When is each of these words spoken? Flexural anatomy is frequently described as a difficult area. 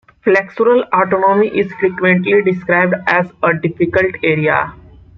Flexural 0.25 0.83
anatomy 0.91 1.49
is 1.59 1.71
frequently 1.73 2.41
described 2.41 2.95
as 3.05 3.31
a 3.43 3.53
difficult 3.53 4.15
area. 4.23 4.73